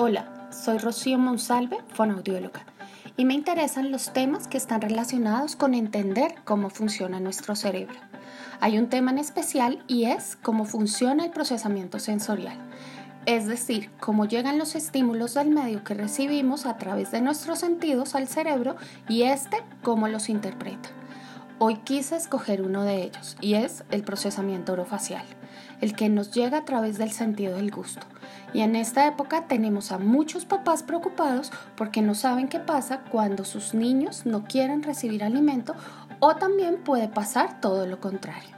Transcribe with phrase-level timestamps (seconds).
[0.00, 2.64] Hola, soy Rocío Monsalve, fonoaudióloga,
[3.16, 7.96] y me interesan los temas que están relacionados con entender cómo funciona nuestro cerebro.
[8.60, 12.56] Hay un tema en especial y es cómo funciona el procesamiento sensorial,
[13.26, 18.14] es decir, cómo llegan los estímulos del medio que recibimos a través de nuestros sentidos
[18.14, 18.76] al cerebro
[19.08, 20.90] y este cómo los interpreta.
[21.58, 25.24] Hoy quise escoger uno de ellos y es el procesamiento orofacial,
[25.80, 28.06] el que nos llega a través del sentido del gusto.
[28.52, 33.44] Y en esta época tenemos a muchos papás preocupados porque no saben qué pasa cuando
[33.44, 35.74] sus niños no quieren recibir alimento
[36.20, 38.57] o también puede pasar todo lo contrario.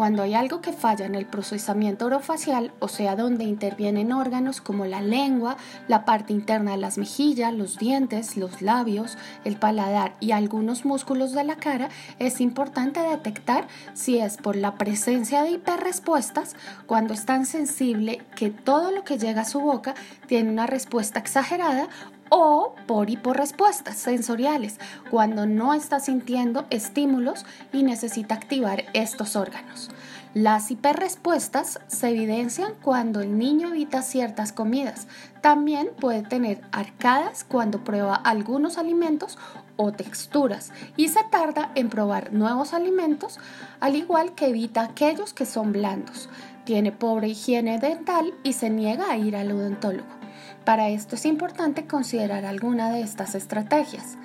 [0.00, 4.86] Cuando hay algo que falla en el procesamiento orofacial, o sea, donde intervienen órganos como
[4.86, 5.58] la lengua,
[5.88, 11.32] la parte interna de las mejillas, los dientes, los labios, el paladar y algunos músculos
[11.32, 17.26] de la cara, es importante detectar si es por la presencia de hiperrespuestas, cuando es
[17.26, 19.94] tan sensible que todo lo que llega a su boca
[20.26, 21.90] tiene una respuesta exagerada
[22.30, 24.78] o por hiporrespuestas sensoriales,
[25.10, 29.90] cuando no está sintiendo estímulos y necesita activar estos órganos.
[30.34, 35.08] Las hiperrespuestas se evidencian cuando el niño evita ciertas comidas.
[35.40, 39.38] También puede tener arcadas cuando prueba algunos alimentos
[39.74, 43.40] o texturas y se tarda en probar nuevos alimentos,
[43.80, 46.28] al igual que evita aquellos que son blandos.
[46.64, 50.20] Tiene pobre higiene dental y se niega a ir al odontólogo.
[50.64, 54.16] Para esto es importante considerar alguna de estas estrategias.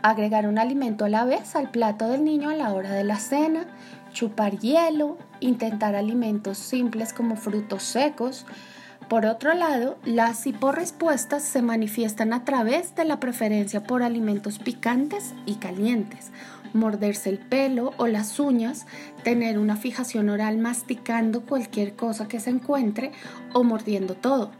[0.00, 3.16] Agregar un alimento a la vez al plato del niño a la hora de la
[3.16, 3.66] cena,
[4.16, 8.46] chupar hielo, intentar alimentos simples como frutos secos.
[9.10, 15.34] Por otro lado, las hiporrespuestas se manifiestan a través de la preferencia por alimentos picantes
[15.44, 16.30] y calientes,
[16.72, 18.86] morderse el pelo o las uñas,
[19.22, 23.12] tener una fijación oral masticando cualquier cosa que se encuentre
[23.52, 24.50] o mordiendo todo.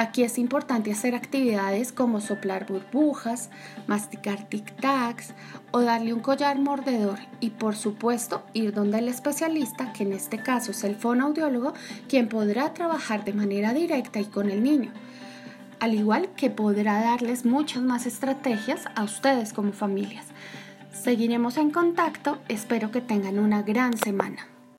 [0.00, 3.50] Aquí es importante hacer actividades como soplar burbujas,
[3.88, 5.32] masticar tic-tacs
[5.72, 10.38] o darle un collar mordedor y por supuesto ir donde el especialista, que en este
[10.38, 11.72] caso es el fonoaudiólogo,
[12.08, 14.92] quien podrá trabajar de manera directa y con el niño,
[15.80, 20.26] al igual que podrá darles muchas más estrategias a ustedes como familias.
[20.92, 24.46] Seguiremos en contacto, espero que tengan una gran semana.